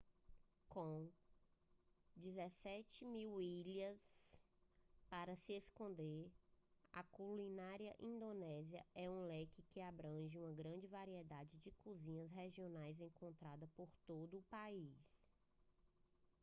com 0.67 1.11
17.000 2.17 3.39
ilhas 3.39 4.41
para 5.11 5.35
se 5.35 5.53
escolher 5.53 6.31
a 6.91 7.03
culinária 7.03 7.95
indonésia 7.99 8.83
é 8.95 9.07
um 9.11 9.27
leque 9.27 9.61
que 9.69 9.79
abrange 9.79 10.39
uma 10.39 10.53
grande 10.53 10.87
variedade 10.87 11.55
de 11.59 11.69
cozinhas 11.83 12.31
regionais 12.31 12.99
encontradas 12.99 13.69
por 13.73 13.91
todo 14.07 14.39
o 14.39 14.43
país 14.49 15.23